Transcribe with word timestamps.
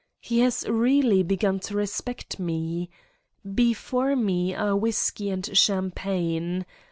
He 0.19 0.39
has 0.39 0.67
really 0.67 1.21
begun 1.21 1.59
to 1.59 1.77
respect 1.77 2.39
me. 2.39 2.89
Before 3.47 4.15
me 4.15 4.51
are 4.55 4.75
whiskey 4.75 5.29
and 5.29 5.47
champagne. 5.55 6.65